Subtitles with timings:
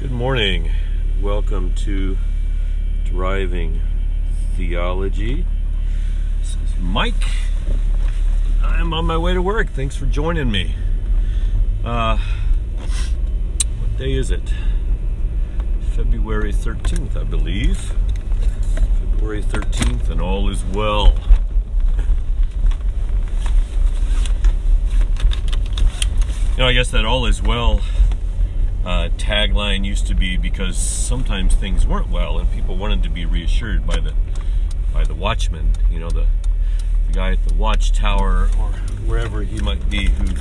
[0.00, 0.70] Good morning.
[1.20, 2.16] Welcome to
[3.04, 3.82] Driving
[4.56, 5.44] Theology.
[6.38, 7.22] This is Mike.
[8.62, 9.68] I'm on my way to work.
[9.68, 10.74] Thanks for joining me.
[11.84, 14.54] Uh, what day is it?
[15.94, 17.92] February 13th, I believe.
[19.00, 21.14] February 13th, and all is well.
[26.52, 27.82] You know, I guess that all is well
[28.84, 33.24] uh, tagline used to be because sometimes things weren't well and people wanted to be
[33.24, 34.14] reassured by the
[34.92, 36.26] by the watchman you know the,
[37.06, 38.72] the guy at the watchtower or
[39.06, 40.34] wherever he might be who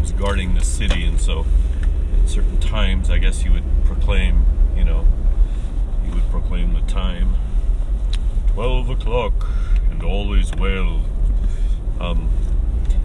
[0.00, 1.04] was guarding the city.
[1.04, 1.46] And so
[2.22, 4.44] at certain times i guess he would proclaim
[4.76, 5.06] you know
[6.04, 7.34] he would proclaim the time
[8.54, 9.46] 12 o'clock
[9.90, 11.02] and all is well.
[11.98, 12.30] Um,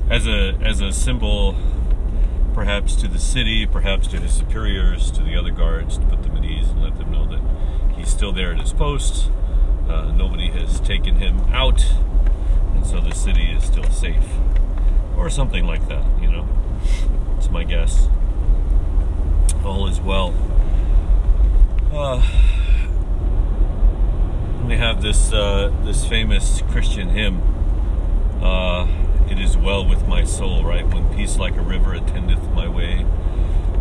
[0.10, 1.56] as a as a symbol
[2.56, 6.38] perhaps to the city, perhaps to his superiors, to the other guards, to put them
[6.38, 7.42] at ease and let them know that
[7.98, 9.30] he's still there at his post.
[9.90, 11.84] Uh, nobody has taken him out,
[12.74, 14.26] and so the city is still safe.
[15.18, 16.48] Or something like that, you know.
[17.38, 18.08] It's my guess.
[19.66, 20.34] All is well.
[21.92, 22.26] Uh,
[24.66, 27.42] we have this uh, this famous Christian hymn.
[29.30, 30.88] It is well with my soul, right?
[30.88, 33.04] When peace like a river attendeth my way,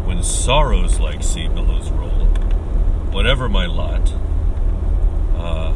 [0.05, 2.27] when sorrows like sea billows roll,
[3.13, 4.13] whatever my lot,
[5.37, 5.73] uh,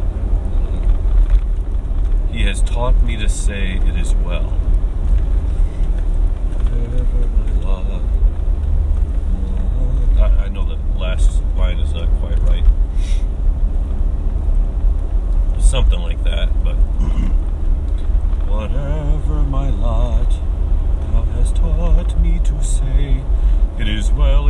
[2.30, 4.56] He has taught me to say it is well.
[10.16, 12.64] I, I know the last line is not quite right.
[15.60, 16.76] Something like that, but.
[18.48, 19.57] Whatever my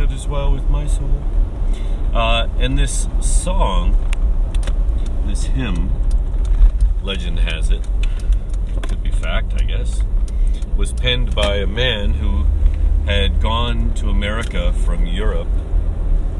[0.07, 1.21] is well with my soul.
[2.13, 3.97] Uh, and this song,
[5.27, 5.91] this hymn,
[7.03, 7.85] legend has it,
[8.87, 10.01] could be fact, I guess,
[10.77, 12.45] was penned by a man who
[13.05, 15.49] had gone to America from Europe,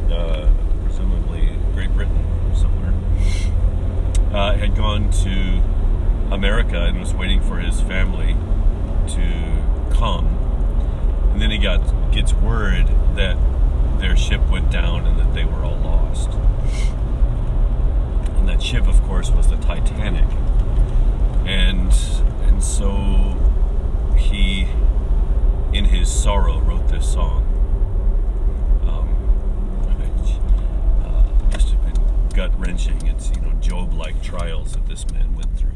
[0.10, 0.50] uh,
[0.84, 2.94] presumably Great Britain, somewhere,
[4.34, 5.62] uh, had gone to
[6.34, 8.36] America and was waiting for his family
[9.08, 10.28] to come.
[11.32, 13.38] And then he got gets word that
[14.00, 16.30] their ship went down and that they were all lost.
[18.38, 20.28] And that ship, of course, was the Titanic.
[21.46, 21.94] And
[22.44, 23.36] and so
[24.18, 24.68] he,
[25.74, 27.44] in his sorrow, wrote this song.
[28.88, 29.08] Um,
[29.88, 30.32] which
[31.06, 33.06] uh, must have been gut wrenching.
[33.08, 35.70] It's you know Job-like trials that this man went through.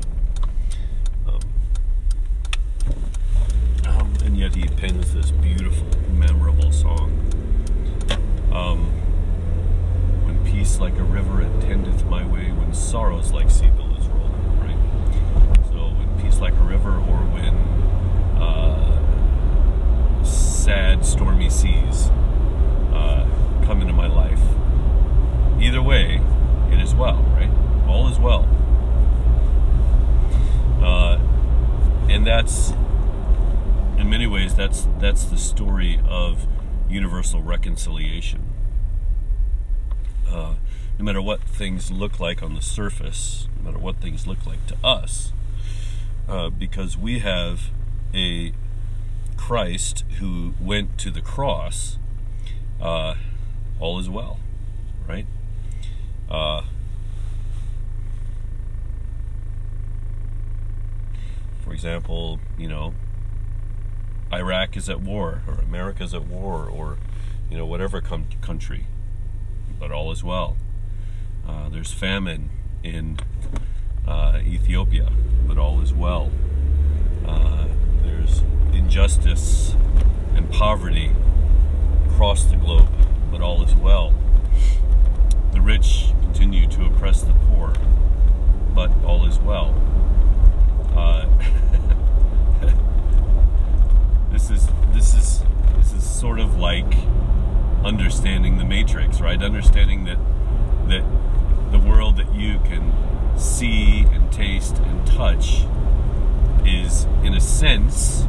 [3.86, 7.12] Um, and yet he pens this beautiful, memorable song.
[8.52, 8.86] Um,
[10.26, 10.44] when
[10.80, 14.30] like a river attendeth my way, when sorrows like sea billows roll,
[14.60, 14.78] right?
[15.70, 17.54] So when peace like a river, or when
[18.42, 22.10] uh, sad, stormy seas
[22.94, 23.28] uh,
[23.66, 24.42] come into my life.
[25.62, 26.22] Either way,
[26.72, 27.52] it is well, right?
[27.88, 28.48] All is well.
[30.82, 31.20] Uh,
[32.10, 32.72] and that's
[33.98, 36.48] in many ways that's that's the story of
[36.90, 38.42] universal reconciliation
[40.30, 40.56] uh,
[40.98, 44.66] no matter what things look like on the surface no matter what things look like
[44.68, 45.32] to us
[46.28, 47.70] uh, because we have
[48.14, 48.54] a
[49.38, 51.98] christ who went to the cross
[52.82, 53.16] uh,
[53.80, 54.40] all is well
[55.08, 55.26] right?
[56.30, 56.62] Uh,
[61.64, 62.94] for example, you know,
[64.32, 66.98] Iraq is at war, or America is at war, or
[67.50, 68.88] you know, whatever com- country,
[69.84, 70.56] but all is well.
[71.46, 72.50] Uh, there's famine
[72.84, 73.20] in
[74.08, 75.10] uh, Ethiopia,
[75.46, 76.32] but all is well.
[77.28, 77.68] Uh,
[78.02, 79.76] there's injustice
[80.36, 81.12] and poverty
[82.08, 82.88] across the globe,
[83.30, 84.14] but all is well.
[85.52, 87.74] The rich continue to oppress the poor,
[88.74, 89.76] but all is well.
[90.96, 91.26] Uh,
[94.32, 95.44] this is this is
[95.76, 96.94] this is sort of like
[97.86, 99.42] understanding the matrix, right?
[99.42, 100.18] Understanding that
[100.88, 101.04] that
[101.72, 102.94] the world that you can
[103.38, 105.66] see and taste and touch
[106.66, 108.26] is in a sense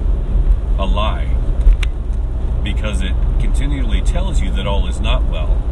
[0.79, 1.41] a lie.
[2.63, 5.63] Because it continually tells you that all is not well.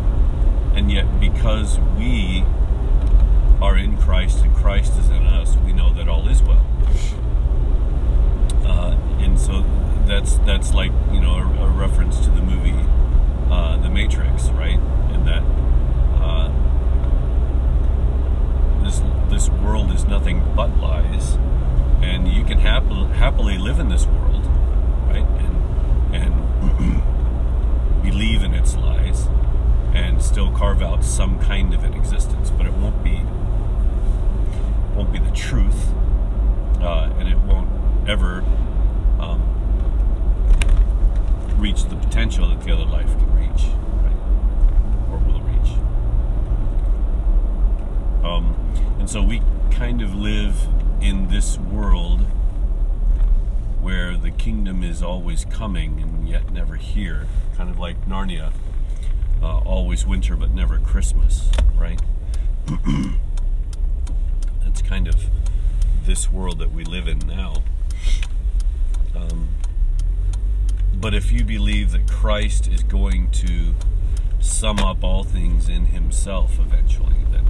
[0.74, 2.44] And yet because we
[3.60, 6.66] are in Christ and Christ is in us we know that all is well.
[8.64, 9.64] Uh, and so
[10.06, 12.74] that's that's like you know a, a reference to the movie
[13.50, 14.78] uh, the Matrix, right?
[15.10, 15.42] And that
[16.22, 16.48] uh,
[18.82, 21.34] this this world is nothing but lies,
[22.02, 22.84] and you can hap-
[23.14, 24.46] happily live in this world,
[25.06, 25.26] right?
[25.40, 27.02] And and
[28.02, 29.28] believe in its lies,
[29.94, 33.22] and still carve out some kind of an existence, but it won't be
[34.94, 35.88] won't be the truth,
[36.80, 37.68] uh, and it won't
[38.08, 38.44] ever.
[39.18, 39.51] Um,
[41.62, 43.62] reach the potential that the other life can reach,
[44.02, 44.16] right?
[45.12, 45.70] Or will reach.
[48.24, 48.56] Um,
[48.98, 50.66] and so we kind of live
[51.00, 52.22] in this world
[53.80, 58.52] where the kingdom is always coming and yet never here, kind of like Narnia,
[59.40, 62.00] uh, always winter but never Christmas, right?
[64.64, 65.26] It's kind of
[66.06, 67.56] this world that we live in now.
[69.14, 69.50] Um,
[71.02, 73.74] but if you believe that Christ is going to
[74.40, 77.42] sum up all things in Himself eventually, that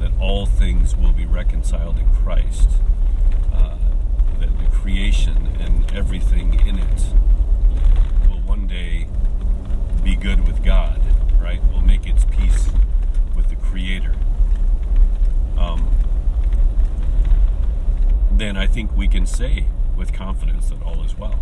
[0.00, 2.68] that all things will be reconciled in Christ,
[3.52, 3.76] uh,
[4.40, 7.02] that the creation and everything in it
[8.28, 9.06] will one day
[10.02, 11.00] be good with God,
[11.40, 11.62] right?
[11.72, 12.68] Will make its peace
[13.36, 14.14] with the Creator.
[15.56, 15.90] Um,
[18.32, 19.66] then I think we can say
[19.96, 21.38] with confidence that all is well.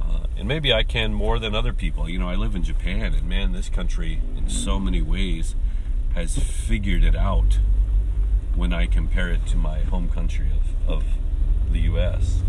[0.00, 2.08] Uh, and maybe I can more than other people.
[2.08, 5.54] You know, I live in Japan, and man, this country, in so many ways,
[6.14, 7.58] has figured it out
[8.54, 10.48] when I compare it to my home country
[10.86, 11.04] of, of
[11.70, 12.40] the U.S.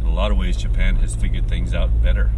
[0.00, 2.32] In a lot of ways, Japan has figured things out better.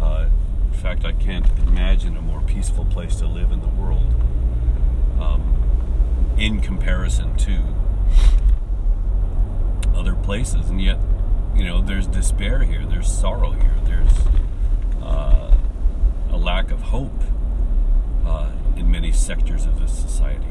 [0.00, 0.26] Uh,
[0.72, 4.14] in fact, I can't imagine a more peaceful place to live in the world.
[5.18, 7.60] Um, in comparison to
[9.96, 10.70] other places.
[10.70, 10.98] And yet,
[11.54, 14.12] you know, there's despair here, there's sorrow here, there's
[15.02, 15.56] uh,
[16.30, 17.22] a lack of hope
[18.24, 20.46] uh, in many sectors of this society.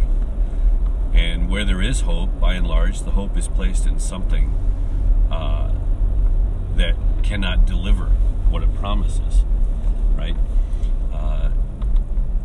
[1.14, 4.54] And where there is hope, by and large, the hope is placed in something
[5.32, 5.74] uh,
[6.76, 8.06] that cannot deliver
[8.50, 9.44] what it promises,
[10.16, 10.36] right?
[11.12, 11.50] Uh,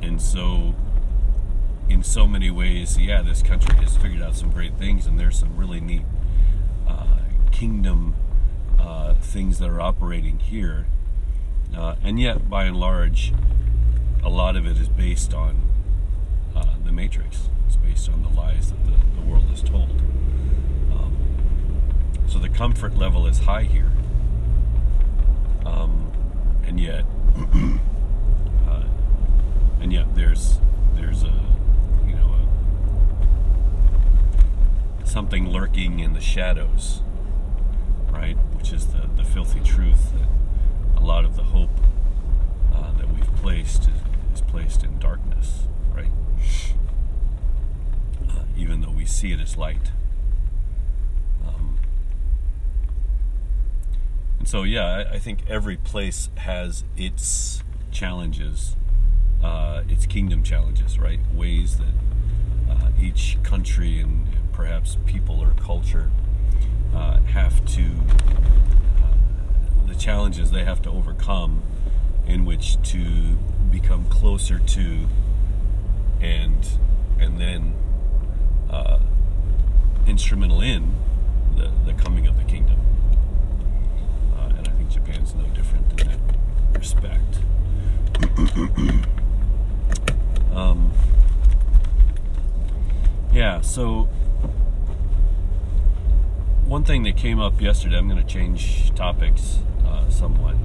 [0.02, 0.74] and so
[1.88, 5.38] in so many ways, yeah, this country has figured out some great things, and there's
[5.38, 6.02] some really neat
[6.88, 7.18] uh,
[7.52, 8.14] kingdom
[8.84, 10.86] uh, things that are operating here.
[11.74, 13.32] Uh, and yet, by and large,
[14.22, 15.62] a lot of it is based on
[16.54, 17.48] uh, the matrix.
[17.66, 19.90] It's based on the lies that the, the world is told.
[20.92, 21.16] Um,
[22.28, 23.90] so the comfort level is high here.
[25.64, 26.12] Um,
[26.66, 27.04] and yet,
[28.68, 28.82] uh,
[29.80, 30.58] and yet there's
[30.94, 31.34] there's a
[32.06, 32.36] you know
[35.02, 37.00] a, something lurking in the shadows?
[38.64, 41.68] Which is the, the filthy truth that a lot of the hope
[42.74, 43.98] uh, that we've placed is,
[44.32, 45.64] is, placed in darkness,
[45.94, 46.10] right?
[48.26, 49.92] Uh, even though we see it as light.
[51.46, 51.78] Um,
[54.38, 58.76] and so, yeah, I, I, think every place has its challenges,
[59.42, 61.20] uh, its kingdom challenges, right?
[61.34, 66.10] Ways that uh, each country and perhaps people or culture
[66.94, 67.82] uh, have to
[69.02, 71.62] uh, the challenges they have to overcome
[72.26, 73.36] in which to
[73.70, 75.06] become closer to
[76.20, 76.66] and
[77.18, 77.74] and then
[78.70, 78.98] uh,
[80.06, 80.94] instrumental in
[81.56, 82.78] the, the coming of the kingdom.
[84.36, 86.20] Uh, and I think Japan's no different in that
[86.78, 87.40] respect.
[90.54, 90.92] Um,
[93.32, 94.08] yeah so
[96.74, 100.56] one thing that came up yesterday, I'm going to change topics uh, somewhat.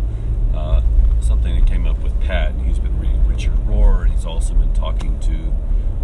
[0.55, 0.81] Uh,
[1.21, 4.73] something that came up with Pat, he's been reading Richard Rohr, and he's also been
[4.73, 5.53] talking to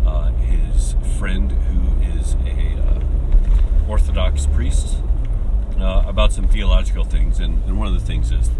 [0.07, 4.97] uh, his friend who is a uh, Orthodox priest
[5.79, 8.51] uh, about some theological things, and, and, one of the things is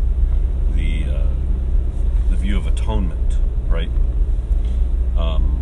[0.74, 1.28] the uh,
[2.32, 3.38] the view of atonement,
[3.68, 3.92] right?
[5.16, 5.62] Um,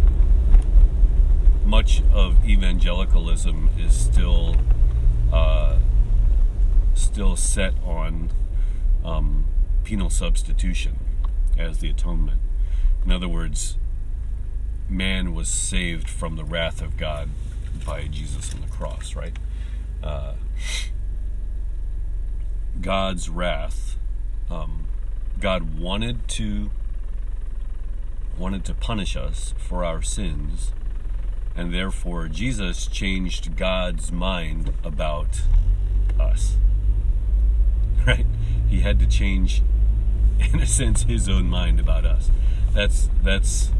[1.65, 4.55] much of evangelicalism is still
[5.33, 5.79] uh,
[6.93, 8.29] still set on
[9.03, 9.45] um,
[9.83, 10.97] penal substitution
[11.57, 12.39] as the atonement.
[13.03, 13.77] In other words,
[14.87, 17.29] man was saved from the wrath of God
[17.85, 19.37] by Jesus on the cross, right?
[20.03, 20.35] Uh,
[22.79, 23.97] God's wrath.
[24.49, 24.87] Um,
[25.39, 26.69] God wanted to
[28.37, 30.73] wanted to punish us for our sins
[31.55, 35.41] and therefore Jesus changed God's mind about
[36.19, 36.57] us.
[38.05, 38.25] Right?
[38.67, 39.63] He had to change,
[40.51, 42.29] in a sense, his own mind about us.
[42.73, 43.71] That's that's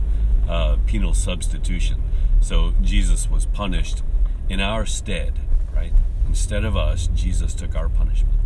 [0.48, 2.01] uh, penal substitution.
[2.39, 4.01] So Jesus was punished
[4.48, 5.39] in our stead,
[5.75, 5.92] right?
[6.25, 8.39] Instead of us, Jesus took our punishment,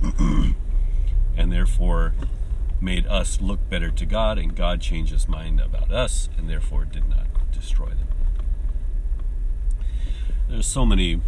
[1.36, 2.14] and therefore
[2.80, 6.84] made us look better to God, and God changed his mind about us and therefore
[6.84, 8.05] did not destroy them.
[10.48, 11.20] There's so many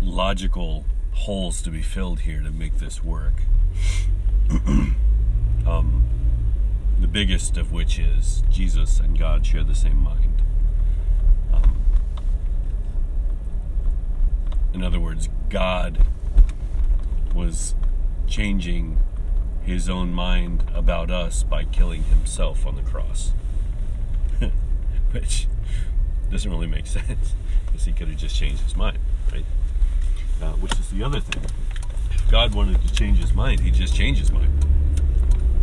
[0.00, 3.34] logical holes to be filled here to make this work.
[5.66, 6.04] um,
[7.00, 10.42] the biggest of which is Jesus and God share the same mind.
[11.52, 11.76] Um,
[14.72, 16.06] in other words, God
[17.34, 17.74] was
[18.28, 18.98] changing
[19.62, 23.32] his own mind about us by killing himself on the cross.
[25.10, 25.48] Which
[26.30, 27.34] doesn't really make sense,
[27.76, 28.98] because he could have just changed his mind,
[29.30, 29.44] right?
[30.40, 31.44] Uh, which is the other thing.
[32.10, 34.64] If God wanted to change his mind, he'd just change his mind.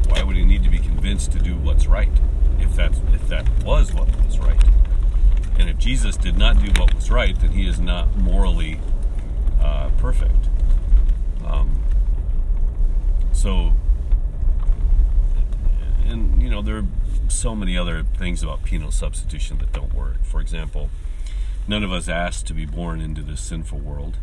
[0.07, 2.11] Why would he need to be convinced to do what's right?
[2.59, 4.63] If that's if that was what was right.
[5.57, 8.79] And if Jesus did not do what was right, then he is not morally
[9.59, 10.49] uh, perfect.
[11.43, 11.83] Um,
[13.31, 13.73] so
[16.05, 16.85] and you know there are
[17.27, 20.23] so many other things about penal substitution that don't work.
[20.23, 20.91] For example,
[21.67, 24.17] none of us asked to be born into this sinful world.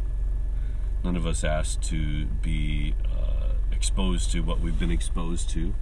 [1.05, 5.75] None of us asked to be uh, exposed to what we've been exposed to.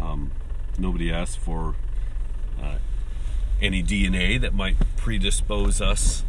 [0.00, 0.32] Um,
[0.78, 1.74] nobody asked for
[2.60, 2.78] uh,
[3.60, 6.24] any DNA that might predispose us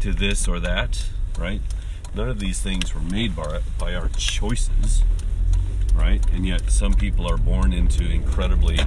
[0.00, 1.06] to this or that,
[1.38, 1.60] right?
[2.14, 5.04] None of these things were made by, by our choices
[5.94, 6.24] right?
[6.32, 8.78] And yet, some people are born into incredibly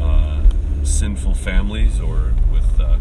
[0.00, 0.42] uh,
[0.82, 2.98] sinful families or with uh,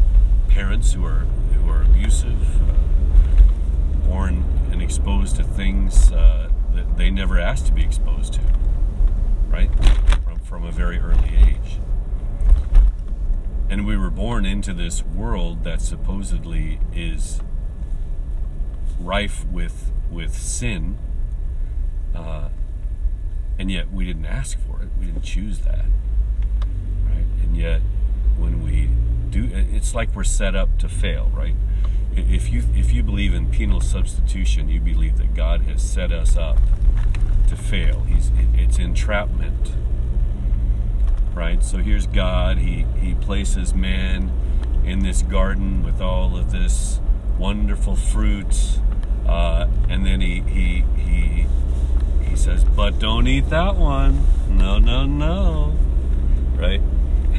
[0.54, 7.10] parents who are who are abusive, uh, born and exposed to things uh, that they
[7.10, 8.42] never asked to be exposed to,
[9.48, 9.72] right?
[10.24, 11.80] From, from a very early age.
[13.68, 17.42] And we were born into this world that supposedly is
[19.00, 21.00] rife with with sin.
[22.14, 22.50] Uh,
[23.58, 24.90] and yet we didn't ask for it.
[25.00, 25.86] We didn't choose that,
[27.08, 27.26] right?
[27.42, 27.82] And yet,
[28.38, 28.90] when we
[29.34, 31.56] do, it's like we're set up to fail, right?
[32.16, 36.38] If you if you believe in penal substitution, you believe that God has set us
[36.38, 36.60] up
[37.48, 38.02] to fail.
[38.02, 39.72] He's it's entrapment,
[41.34, 41.63] right?
[41.63, 42.60] So here's God.
[42.60, 44.32] He he places man
[44.86, 47.00] in this garden with all of this
[47.40, 48.80] wonderful fruit,
[49.25, 51.48] uh, and then he he he
[52.22, 54.24] he says, but don't eat that one.
[54.50, 55.75] No, no, no.
[56.56, 56.82] Right?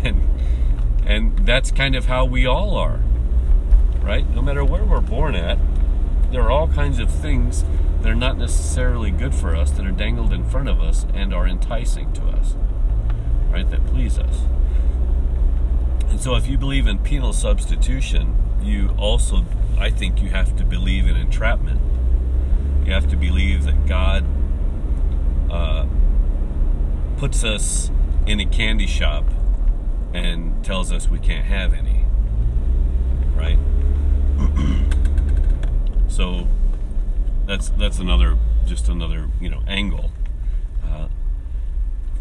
[0.05, 0.34] And
[1.07, 3.01] and that's kind of how we all are.
[4.01, 4.29] Right?
[4.35, 5.59] No matter where we're born at,
[6.31, 7.65] there are all kinds of things
[8.01, 11.33] that are not necessarily good for us that are dangled in front of us and
[11.33, 12.57] are enticing to us.
[13.51, 13.69] Right?
[13.71, 14.43] That please us.
[16.09, 19.45] And so if you believe in penal substitution, you also
[19.79, 21.81] I think you have to believe in entrapment.
[22.87, 24.25] You have to believe that God
[25.51, 25.87] uh,
[27.17, 27.91] puts us
[28.27, 29.25] in a candy shop
[30.15, 32.07] and tells us we can't have any.
[33.37, 33.59] Right?
[36.09, 36.47] so
[37.47, 40.13] that's that's another just another you know angle.
[40.83, 41.09] Uh,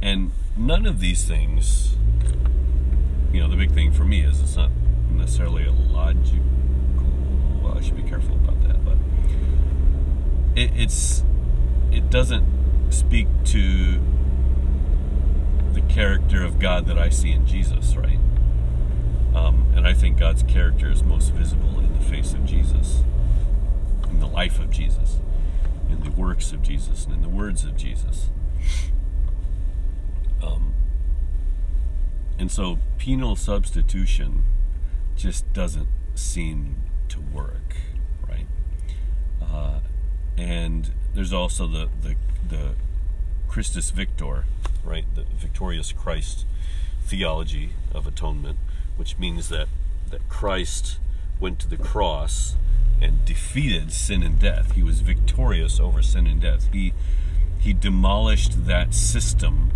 [0.01, 1.95] and none of these things,
[3.31, 4.71] you know, the big thing for me is it's not
[5.11, 6.39] necessarily a logical.
[7.61, 8.97] Well, I should be careful about that, but
[10.55, 11.23] it, it's
[11.91, 14.01] it doesn't speak to
[15.73, 18.19] the character of God that I see in Jesus, right?
[19.35, 23.03] Um, and I think God's character is most visible in the face of Jesus,
[24.09, 25.19] in the life of Jesus,
[25.89, 28.29] in the works of Jesus, and in the words of Jesus.
[30.41, 30.73] Um,
[32.37, 34.43] and so penal substitution
[35.15, 36.75] just doesn't seem
[37.09, 37.75] to work,
[38.27, 38.47] right?
[39.41, 39.79] Uh,
[40.37, 42.15] and there's also the, the
[42.49, 42.75] the
[43.53, 44.45] Christus Victor,
[44.83, 45.05] right?
[45.13, 46.47] The victorious Christ
[47.03, 48.57] theology of atonement,
[48.97, 49.67] which means that
[50.09, 50.97] that Christ
[51.39, 52.55] went to the cross
[52.99, 54.71] and defeated sin and death.
[54.71, 56.67] He was victorious over sin and death.
[56.73, 56.93] He
[57.59, 59.69] he demolished that system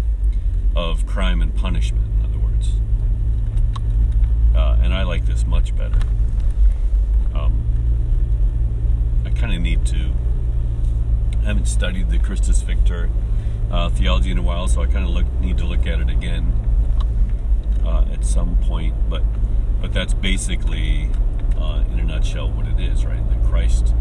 [0.75, 2.07] of crime and punishment.
[2.17, 2.71] In other words,
[4.55, 5.99] uh, and I like this much better.
[7.35, 7.61] Um,
[9.23, 10.13] I kind of need to
[11.43, 13.11] I haven't studied the Christus Victor
[13.71, 16.53] uh, theology in a while, so I kind of need to look at it again
[17.85, 18.95] uh, at some point.
[19.09, 19.23] But
[19.81, 21.09] but that's basically,
[21.57, 23.27] uh, in a nutshell, what it is, right?
[23.29, 23.93] That Christ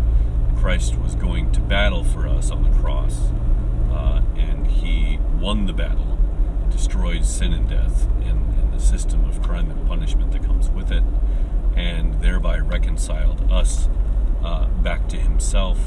[0.57, 3.31] Christ was going to battle for us on the cross,
[3.91, 6.19] uh, and He won the battle,
[6.71, 10.91] destroyed sin and death, and, and the system of crime and punishment that comes with
[10.91, 11.05] it,
[11.77, 13.89] and thereby reconciled us
[14.43, 15.79] uh, back to Himself.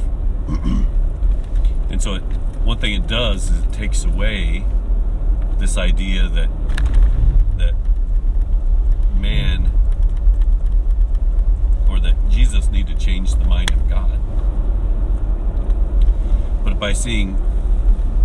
[1.91, 2.23] And so, it,
[2.69, 4.63] one thing it does is it takes away
[5.57, 6.49] this idea that
[7.57, 7.73] that
[9.17, 9.71] man
[11.89, 14.19] or that Jesus need to change the mind of God.
[16.63, 17.37] But by seeing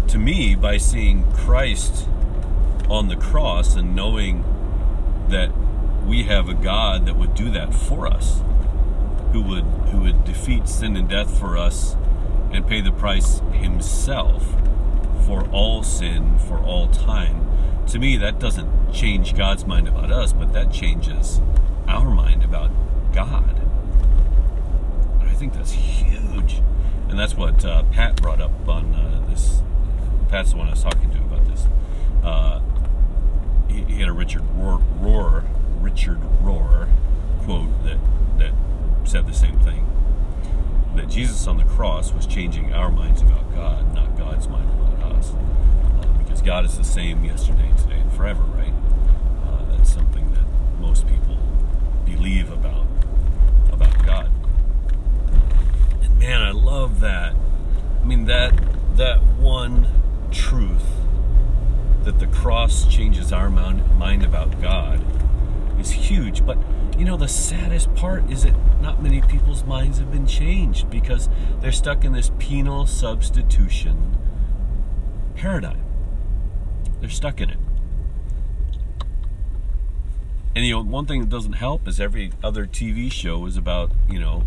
[0.09, 2.07] to me by seeing Christ
[2.91, 4.45] on the cross and knowing
[5.31, 5.53] that
[6.05, 8.43] we have a God that would do that for us,
[9.33, 11.97] who would who would defeat sin and death for us
[12.55, 14.55] and pay the price himself
[15.27, 17.41] for all sin for all time.
[17.89, 21.41] To me that doesn't change God's mind about us, but that changes
[21.89, 22.71] our mind about
[23.13, 23.61] God.
[25.21, 26.63] I think that's huge.
[27.09, 29.63] And that's what uh, Pat brought up on uh, this.
[30.29, 31.67] Pat's the one I was talking to about this.
[32.23, 32.61] Uh,
[33.69, 35.45] he, he had a Richard Rohr, Rohr
[35.81, 36.89] Richard Rohr
[37.45, 37.99] quote that
[38.39, 38.53] that
[39.05, 39.87] said the same thing.
[40.97, 45.13] That Jesus on the cross was changing our minds about God, not God's mind about
[45.13, 45.33] us.
[45.33, 48.73] Uh, because God is the same yesterday, today, and forever, right?
[49.45, 50.45] Uh, that's something that
[50.81, 51.37] most people
[52.05, 52.87] believe about
[53.73, 54.31] about God.
[56.03, 57.35] And man, I love that.
[58.01, 58.53] I mean that
[58.97, 59.89] that one
[60.31, 60.87] truth
[62.05, 65.01] that the cross changes our mind about God
[65.81, 66.45] is huge.
[66.45, 66.59] But
[66.99, 71.29] you know, the saddest part is that not many people's minds have been changed because
[71.61, 74.17] they're stuck in this penal substitution
[75.35, 75.83] paradigm.
[77.01, 77.59] They're stuck in it.
[80.55, 83.91] And you know, one thing that doesn't help is every other TV show is about,
[84.09, 84.45] you know,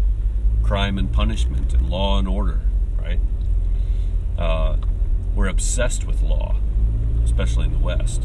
[0.63, 2.61] crime and punishment and law and order,
[2.97, 3.19] right?
[4.37, 4.77] Uh,
[5.35, 6.55] we're obsessed with law,
[7.25, 8.23] especially in the West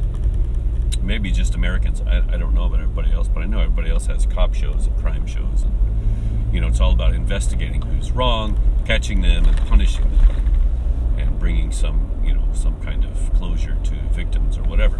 [1.00, 2.00] maybe just Americans.
[2.02, 4.86] I, I don't know about everybody else, but I know everybody else has cop shows
[4.86, 5.62] and crime shows.
[5.62, 11.38] And, you know, it's all about investigating who's wrong, catching them, and punishing them, and
[11.38, 14.98] bringing some, you know, some kind of closure to victims or whatever.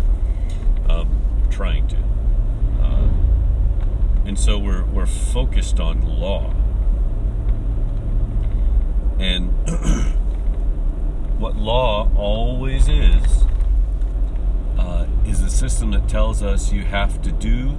[0.88, 1.96] Um, trying to.
[2.82, 3.08] Uh,
[4.24, 6.54] and so we're, we're focused on law.
[9.18, 9.50] And
[11.38, 13.44] what law always is
[15.26, 17.76] is a system that tells us you have to do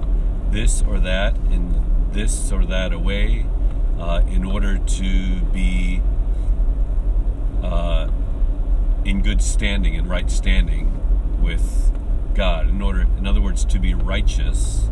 [0.50, 3.46] this or that in this or that a way
[3.98, 6.00] uh, in order to be
[7.62, 8.08] uh,
[9.04, 11.92] in good standing and right standing with
[12.34, 12.68] God.
[12.68, 14.88] In order, in other words, to be righteous,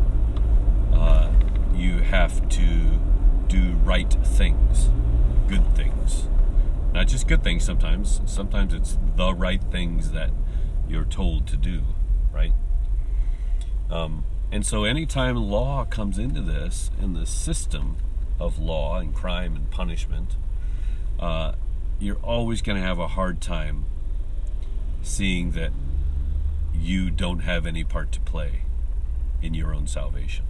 [0.92, 1.30] uh,
[1.74, 3.00] you have to
[3.48, 4.90] do right things,
[5.48, 6.28] good things.
[6.92, 8.20] Not just good things sometimes.
[8.26, 10.30] Sometimes it's the right things that
[10.88, 11.82] you're told to do,
[12.33, 12.53] right?
[13.90, 17.97] Um, and so, anytime law comes into this, in the system
[18.38, 20.37] of law and crime and punishment,
[21.21, 21.53] uh,
[21.99, 23.85] you're always going to have a hard time
[25.03, 25.73] seeing that
[26.75, 28.62] you don't have any part to play
[29.40, 30.45] in your own salvation.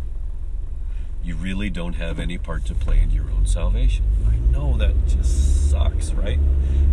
[1.25, 4.05] You really don't have any part to play in your own salvation.
[4.29, 6.39] I know that just sucks, right?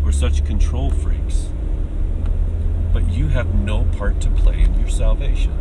[0.04, 1.48] We're such control freaks
[2.92, 5.54] but you have no part to play in your salvation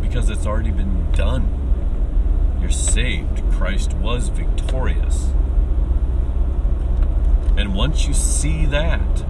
[0.00, 2.56] because it's already been done.
[2.60, 3.42] You're saved.
[3.52, 5.32] Christ was victorious.
[7.56, 9.24] And once you see that,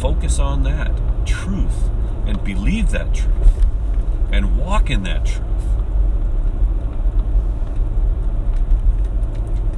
[0.00, 0.92] focus on that
[1.26, 1.90] truth
[2.26, 3.64] and believe that truth
[4.32, 5.42] and walk in that truth.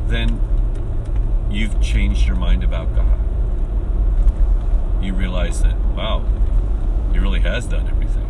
[0.06, 0.40] Then
[1.50, 3.18] you've changed your mind about God
[5.00, 6.24] you realize that wow,
[7.12, 8.24] he really has done everything.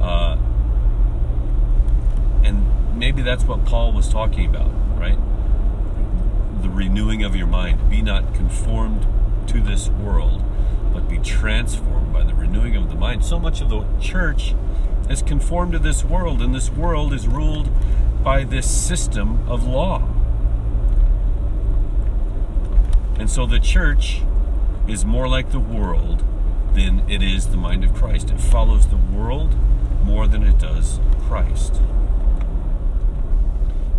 [0.00, 0.36] Uh,
[2.42, 5.16] and maybe that's what Paul was talking about, right?
[6.62, 7.88] The renewing of your mind.
[7.88, 9.06] Be not conformed
[9.50, 10.42] to this world,
[10.92, 13.24] but be transformed by the renewing of the mind.
[13.24, 14.56] So much of the church
[15.08, 17.70] is conformed to this world, and this world is ruled
[18.24, 20.02] by this system of law.
[23.16, 24.22] And so the church
[24.92, 26.22] is more like the world
[26.74, 28.30] than it is the mind of Christ.
[28.30, 29.56] It follows the world
[30.04, 31.80] more than it does Christ.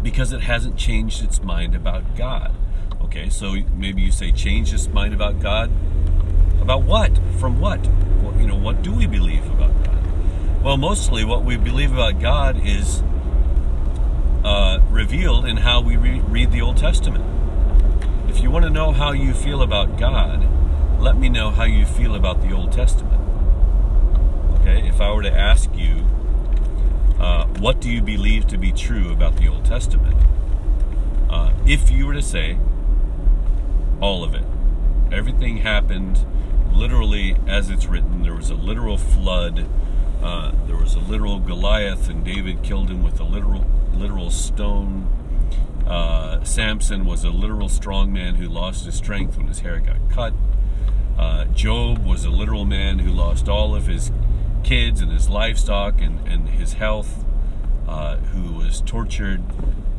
[0.03, 2.53] Because it hasn't changed its mind about God.
[3.01, 5.71] Okay, so maybe you say, change its mind about God?
[6.61, 7.19] About what?
[7.39, 7.87] From what?
[8.21, 10.63] Well, you know, what do we believe about God?
[10.63, 13.01] Well, mostly what we believe about God is
[14.43, 17.25] uh, revealed in how we re- read the Old Testament.
[18.29, 20.52] If you want to know how you feel about God,
[21.03, 23.21] let me know how you feel about the Old Testament.
[24.61, 26.05] Okay, if I were to ask you,
[27.19, 30.15] uh, what do you believe to be true about the Old Testament?
[31.29, 32.57] Uh, if you were to say,
[33.99, 34.45] all of it,
[35.11, 36.25] everything happened
[36.71, 39.67] literally as it's written, there was a literal flood.
[40.21, 45.09] Uh, there was a literal Goliath, and David killed him with a literal literal stone.
[45.85, 49.97] Uh, Samson was a literal strong man who lost his strength when his hair got
[50.09, 50.33] cut.
[51.17, 54.11] Uh, Job was a literal man who lost all of his
[54.63, 57.23] kids and his livestock and, and his health,
[57.87, 59.43] uh, who was tortured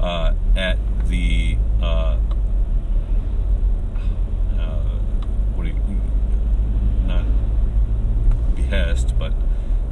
[0.00, 2.18] uh, at the uh,
[4.58, 4.82] uh,
[5.54, 5.74] what you,
[7.06, 7.24] not
[8.54, 9.32] behest, but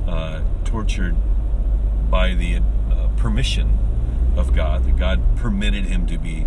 [0.09, 1.17] uh, tortured
[2.11, 2.61] by the
[3.17, 3.79] permission
[4.37, 4.85] of God.
[4.85, 6.47] That God permitted him to be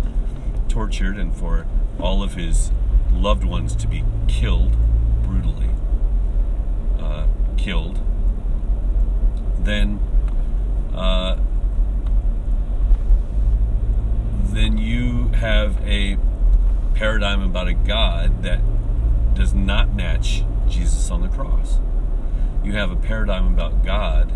[0.68, 1.66] tortured and for
[1.98, 2.70] all of his
[3.16, 4.76] loved ones to be killed
[5.22, 5.70] brutally,
[6.98, 7.26] uh,
[7.56, 8.00] killed,
[9.58, 9.98] then
[10.94, 11.38] uh,
[14.44, 16.16] then you have a
[16.94, 18.60] paradigm about a God that
[19.34, 21.80] does not match Jesus on the cross.
[22.64, 24.32] You have a paradigm about God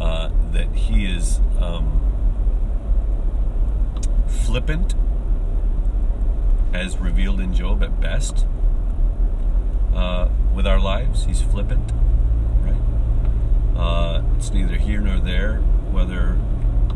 [0.00, 2.00] uh, that He is um,
[4.26, 4.94] flippant
[6.74, 8.46] as revealed in Job at best.
[9.94, 11.92] Uh, with our lives, he's flippant,
[12.60, 13.76] right?
[13.76, 15.58] Uh, it's neither here nor there
[15.90, 16.36] whether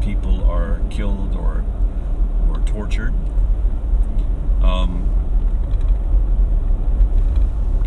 [0.00, 1.64] people are killed or
[2.48, 3.14] or tortured.
[4.62, 5.14] Um,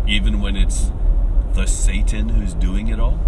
[0.06, 0.90] even when it's
[1.52, 3.18] the Satan who's doing it all,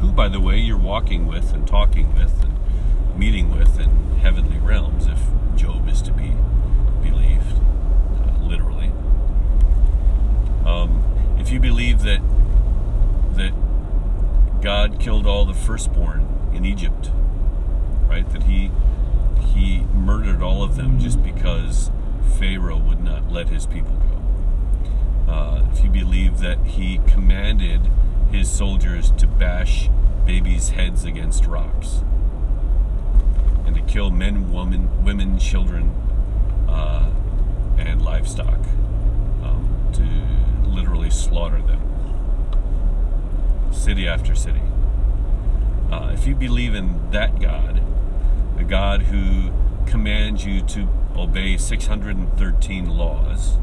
[0.00, 4.58] who, by the way, you're walking with and talking with and meeting with in heavenly
[4.58, 5.20] realms, if
[5.56, 6.32] Job is to be
[7.02, 7.56] believed,
[8.18, 8.92] uh, literally.
[10.64, 11.04] Um,
[11.50, 12.20] if you believe that
[13.34, 13.52] that
[14.62, 17.10] God killed all the firstborn in Egypt,
[18.06, 18.30] right?
[18.30, 18.70] That he
[19.52, 21.90] he murdered all of them just because
[22.38, 25.32] Pharaoh would not let his people go.
[25.32, 27.90] Uh, if you believe that he commanded
[28.30, 29.90] his soldiers to bash
[30.24, 32.04] babies' heads against rocks
[33.66, 35.90] and to kill men, women, women, children,
[36.68, 37.10] uh,
[37.76, 38.60] and livestock,
[39.42, 40.49] um, to
[41.10, 41.80] slaughter them,
[43.72, 44.62] city after city.
[45.90, 47.82] Uh, if you believe in that God,
[48.58, 49.50] a God who
[49.86, 53.56] commands you to obey 613 laws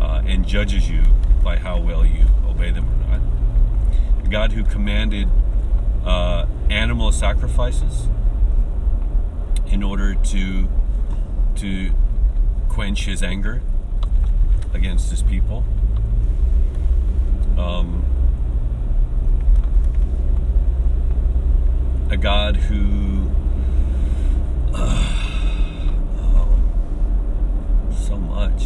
[0.00, 1.02] uh, and judges you
[1.42, 3.20] by how well you obey them or not,
[4.24, 5.28] a God who commanded
[6.04, 8.08] uh, animal sacrifices
[9.70, 10.68] in order to
[11.56, 11.92] to
[12.68, 13.60] quench his anger
[14.72, 15.64] against his people.
[17.58, 18.04] Um,
[22.10, 23.30] a God who
[24.74, 25.14] uh,
[26.20, 26.58] oh,
[28.06, 28.64] so much,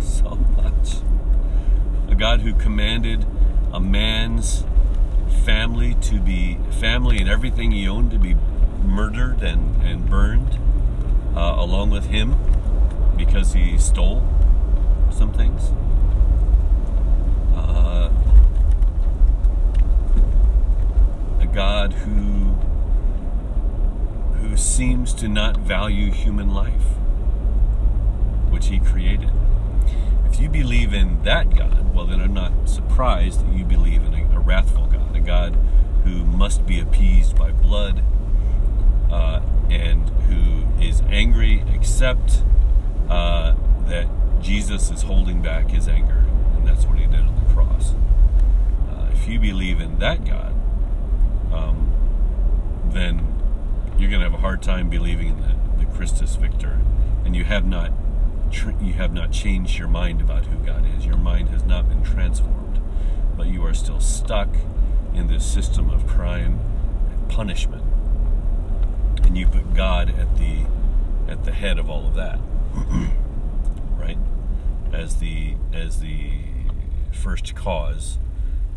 [0.00, 0.96] so much.
[2.10, 3.24] A God who commanded
[3.72, 4.64] a man's
[5.44, 8.34] family to be family and everything he owned to be
[8.84, 10.58] murdered and, and burned
[11.36, 12.34] uh, along with him
[13.16, 14.26] because he stole
[15.12, 15.70] some things.
[17.54, 18.10] Uh,
[21.38, 22.45] a God who
[24.58, 26.96] seems to not value human life,
[28.50, 29.30] which he created.
[30.30, 34.14] If you believe in that God, well, then I'm not surprised that you believe in
[34.14, 35.56] a, a wrathful God, a God
[36.04, 38.02] who must be appeased by blood
[39.10, 39.40] uh,
[39.70, 42.42] and who is angry, except
[43.08, 43.54] uh,
[43.86, 44.06] that
[44.40, 46.24] Jesus is holding back his anger,
[46.56, 47.94] and that's what he did on the cross.
[48.90, 50.52] Uh, if you believe in that God,
[51.52, 51.92] um,
[52.92, 53.35] then
[53.98, 56.80] you're going to have a hard time believing in the, the Christus Victor,
[57.24, 57.92] and you have not
[58.80, 61.04] you have not changed your mind about who God is.
[61.04, 62.80] Your mind has not been transformed,
[63.36, 64.48] but you are still stuck
[65.12, 66.60] in this system of crime
[67.10, 67.82] and punishment
[69.26, 70.64] and you put God at the
[71.28, 72.38] at the head of all of that,
[73.98, 74.18] right?
[74.92, 76.38] As the as the
[77.12, 78.18] first cause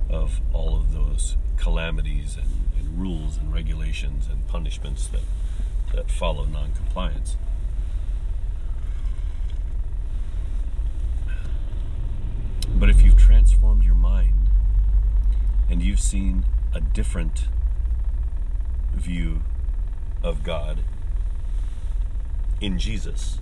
[0.09, 2.58] of all of those calamities and, and
[2.95, 5.21] rules and regulations and punishments that
[5.93, 7.35] that follow noncompliance.
[12.75, 14.47] But if you've transformed your mind
[15.69, 17.47] and you've seen a different
[18.93, 19.41] view
[20.23, 20.79] of God
[22.61, 23.39] in Jesus.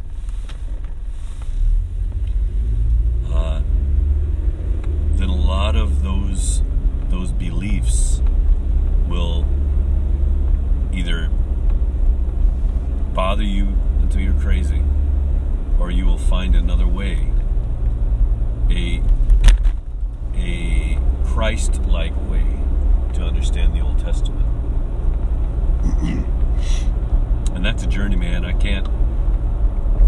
[3.31, 3.62] Uh,
[5.12, 6.62] then a lot of those
[7.10, 8.21] those beliefs
[9.07, 9.45] will
[10.93, 11.29] either
[13.13, 14.83] bother you until you're crazy,
[15.79, 17.31] or you will find another way,
[18.69, 19.01] a
[21.38, 22.43] Christ like way
[23.13, 24.43] to understand the Old Testament.
[27.53, 28.43] and that's a journey, man.
[28.43, 28.88] I can't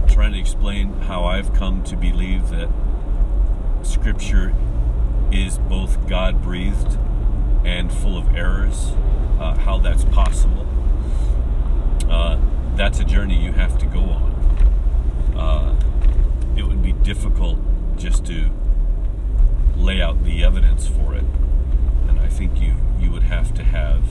[0.10, 2.68] try to explain how I've come to believe that
[3.82, 4.54] Scripture
[5.32, 6.98] is both God breathed
[7.64, 8.92] and full of errors,
[9.40, 10.68] uh, how that's possible.
[12.10, 12.38] Uh,
[12.76, 14.32] that's a journey you have to go on.
[15.38, 15.80] Uh,
[16.58, 17.58] it would be difficult
[17.96, 18.50] just to
[19.78, 21.24] lay out the evidence for it,
[22.10, 24.04] and I think you you would have to have,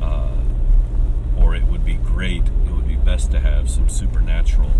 [0.00, 0.36] uh,
[1.36, 2.44] or it would be great.
[2.64, 4.70] It would be best to have some supernatural,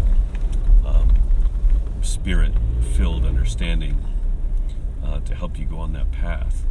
[2.09, 4.03] spirit-filled understanding
[5.05, 6.65] uh, to help you go on that path.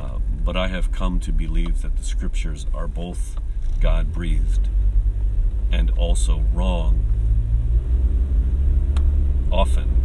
[0.00, 3.36] Uh, but I have come to believe that the scriptures are both
[3.80, 4.68] God breathed
[5.70, 7.04] and also wrong
[9.52, 10.02] often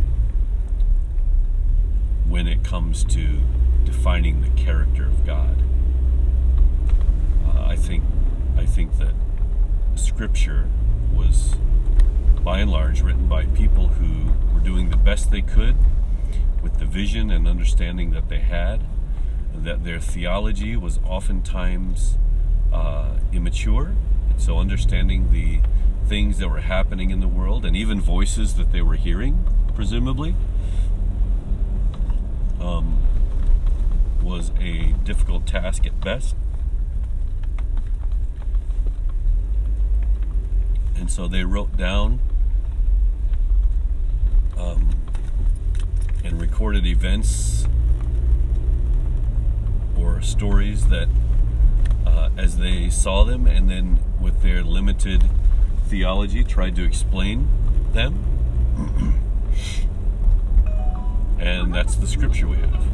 [2.27, 3.39] when it comes to
[3.85, 5.61] defining the character of God.
[7.45, 8.03] Uh, I think
[8.57, 9.13] I think that
[9.95, 10.69] scripture
[11.13, 11.55] was
[12.43, 14.31] by and large written by people who
[14.63, 15.75] doing the best they could
[16.61, 18.83] with the vision and understanding that they had,
[19.55, 22.17] that their theology was oftentimes
[22.71, 23.95] uh, immature.
[24.29, 25.59] And so, understanding the
[26.07, 29.45] things that were happening in the world and even voices that they were hearing,
[29.75, 30.35] presumably,
[32.59, 32.97] um,
[34.21, 36.35] was a difficult task at best.
[40.95, 42.19] And so they wrote down
[44.61, 44.89] um,
[46.23, 47.65] and recorded events
[49.97, 51.09] or stories that
[52.05, 55.23] uh, as they saw them and then with their limited
[55.87, 57.47] theology tried to explain
[57.93, 59.17] them.
[61.39, 62.85] And that's the scripture we have.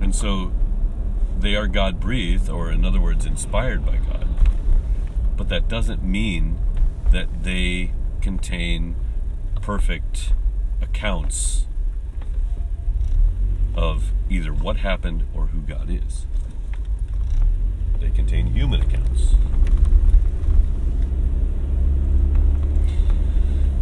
[0.00, 0.52] And so
[1.38, 4.07] they are god breathed or in other words inspired by god
[5.48, 6.58] that doesn't mean
[7.10, 8.96] that they contain
[9.62, 10.32] perfect
[10.80, 11.66] accounts
[13.74, 16.26] of either what happened or who God is.
[18.00, 19.34] They contain human accounts.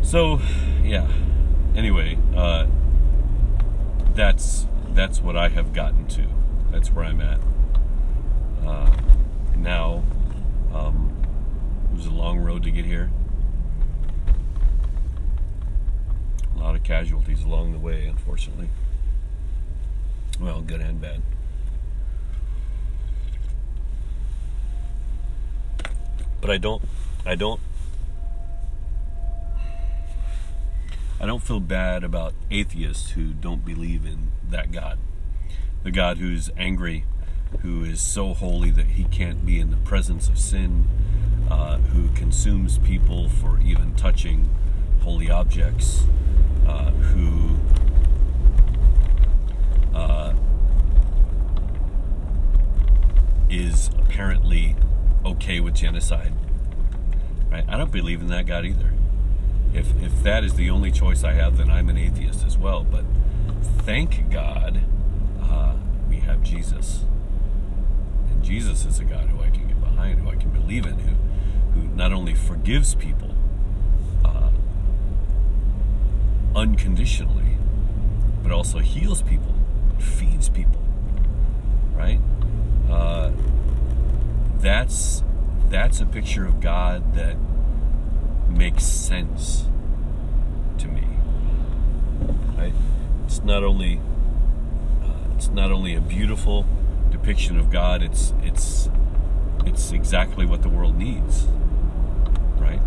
[0.02, 0.40] So,
[0.84, 1.10] yeah.
[1.74, 2.66] Anyway, uh,
[4.14, 6.26] that's that's what I have gotten to.
[6.70, 7.40] That's where I'm at
[8.64, 8.90] uh,
[9.56, 10.02] now.
[10.72, 11.15] Um,
[11.96, 13.10] was a long road to get here.
[16.54, 18.68] A lot of casualties along the way, unfortunately.
[20.38, 21.22] Well, good and bad.
[26.40, 26.82] But I don't
[27.24, 27.60] I don't
[31.18, 34.98] I don't feel bad about atheists who don't believe in that God.
[35.82, 37.04] The God who's angry,
[37.60, 40.84] who is so holy that he can't be in the presence of sin,
[41.50, 44.48] uh, who consumes people for even touching
[45.02, 46.04] holy objects,
[46.66, 47.56] uh, who
[49.94, 50.34] uh,
[53.48, 54.74] is apparently
[55.24, 56.32] okay with genocide.
[57.50, 57.64] Right?
[57.68, 58.92] I don't believe in that God either.
[59.72, 62.84] If if that is the only choice I have, then I'm an atheist as well.
[62.84, 63.04] But
[63.84, 64.80] thank God
[65.40, 65.74] uh,
[66.08, 67.04] we have Jesus,
[68.42, 71.16] Jesus is a God who I can get behind, who I can believe in, who
[71.76, 73.34] who not only forgives people
[74.24, 74.50] uh,
[76.54, 77.58] unconditionally,
[78.42, 79.54] but also heals people,
[79.98, 80.80] feeds people.
[81.94, 82.20] Right?
[82.90, 83.32] Uh,
[84.58, 85.22] that's
[85.68, 87.36] that's a picture of God that
[88.48, 89.66] makes sense
[90.78, 91.04] to me.
[92.56, 92.72] Right?
[93.26, 94.00] It's not only
[95.02, 96.64] uh, it's not only a beautiful
[97.26, 98.02] depiction of God.
[98.02, 98.88] It's it's
[99.64, 101.48] it's exactly what the world needs
[102.58, 102.80] right?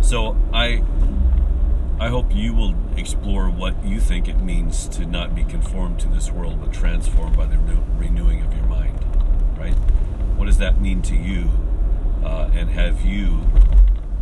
[0.00, 0.82] So I
[2.00, 6.08] I hope you will explore what you think it means to not be conformed to
[6.08, 7.58] this world, but transformed by the
[7.98, 8.98] renewing of your mind.
[9.58, 9.74] Right?
[10.36, 11.50] What does that mean to you?
[12.24, 13.42] Uh, and have you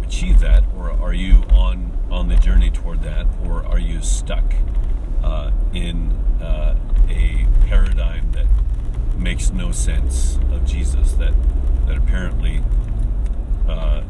[0.03, 4.45] achieved that, or are you on on the journey toward that, or are you stuck
[5.23, 6.77] uh, in uh,
[7.09, 8.47] a paradigm that
[9.17, 11.13] makes no sense of Jesus?
[11.13, 11.35] That
[11.87, 12.63] that apparently
[13.67, 14.03] uh,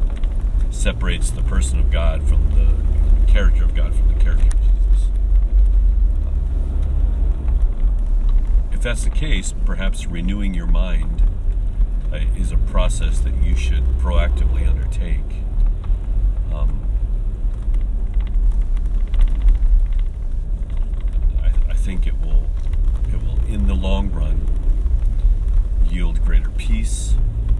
[0.69, 5.09] separates the person of God from the character of God from the character of Jesus.
[8.71, 11.23] If that's the case, perhaps renewing your mind
[12.11, 15.43] uh, is a process that you should proactively undertake.
[16.53, 16.88] Um,
[21.89, 22.45] think it will,
[23.07, 24.47] it will, in the long run,
[25.89, 27.15] yield greater peace,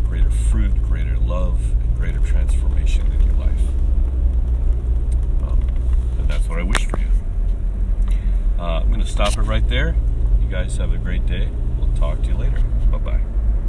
[0.05, 3.67] greater fruit, greater love, and greater transformation in your life.
[5.41, 5.59] Um,
[6.19, 7.07] and that's what I wish for you.
[8.59, 9.95] Uh, I'm going to stop it right there.
[10.39, 11.49] You guys have a great day.
[11.79, 12.61] We'll talk to you later.
[12.91, 13.28] Bye bye.